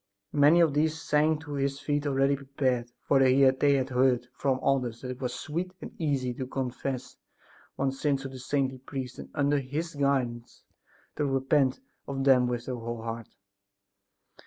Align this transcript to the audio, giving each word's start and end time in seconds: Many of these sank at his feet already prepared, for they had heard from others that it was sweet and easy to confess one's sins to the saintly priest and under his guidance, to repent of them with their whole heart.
Many 0.33 0.61
of 0.61 0.73
these 0.73 0.99
sank 0.99 1.47
at 1.47 1.59
his 1.59 1.79
feet 1.79 2.07
already 2.07 2.35
prepared, 2.35 2.89
for 3.03 3.19
they 3.19 3.39
had 3.41 3.61
heard 3.89 4.27
from 4.33 4.59
others 4.63 5.01
that 5.01 5.11
it 5.11 5.21
was 5.21 5.31
sweet 5.31 5.75
and 5.79 5.91
easy 6.01 6.33
to 6.33 6.47
confess 6.47 7.17
one's 7.77 7.99
sins 8.01 8.23
to 8.23 8.29
the 8.29 8.39
saintly 8.39 8.79
priest 8.79 9.19
and 9.19 9.29
under 9.35 9.59
his 9.59 9.93
guidance, 9.93 10.63
to 11.17 11.25
repent 11.27 11.81
of 12.07 12.23
them 12.23 12.47
with 12.47 12.65
their 12.65 12.77
whole 12.77 13.03
heart. 13.03 13.29